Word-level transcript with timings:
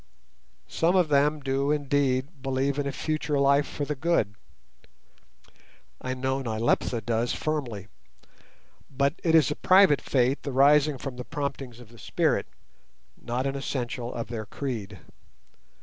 Some 0.67 0.95
of 0.95 1.09
them 1.09 1.41
do 1.41 1.69
indeed 1.71 2.41
believe 2.41 2.79
in 2.79 2.87
a 2.87 2.91
future 2.91 3.37
life 3.37 3.67
for 3.67 3.85
the 3.85 3.93
good—I 3.93 6.15
know 6.15 6.41
Nyleptha 6.41 7.01
does 7.01 7.33
firmly—but 7.33 9.13
it 9.23 9.35
is 9.35 9.51
a 9.51 9.55
private 9.55 10.01
faith 10.01 10.39
arising 10.47 10.97
from 10.97 11.17
the 11.17 11.23
promptings 11.23 11.79
of 11.79 11.89
the 11.89 11.99
spirit, 11.99 12.47
not 13.15 13.45
an 13.45 13.55
essential 13.55 14.11
of 14.11 14.29
their 14.29 14.47
creed. 14.47 14.97